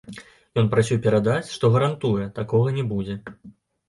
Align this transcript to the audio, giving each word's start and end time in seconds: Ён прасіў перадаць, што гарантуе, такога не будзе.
Ён 0.59 0.69
прасіў 0.69 0.99
перадаць, 1.05 1.51
што 1.57 1.69
гарантуе, 1.75 2.23
такога 2.39 2.73
не 2.79 2.87
будзе. 2.95 3.19